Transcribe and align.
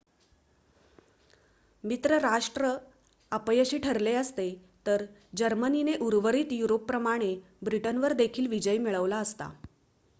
मित्र 1.83 2.17
राष्ट्र 2.19 2.69
अपयशी 3.31 3.77
ठरले 3.79 4.13
असते 4.15 4.49
तर 4.85 5.05
जर्मनीने 5.35 5.95
उर्वरित 6.01 6.51
युरोपप्रमाणे 6.51 7.35
ब्रिटनवर 7.63 8.13
देखील 8.15 8.47
विजय 8.47 8.77
मिळवला 8.77 9.17
असता 9.17 9.51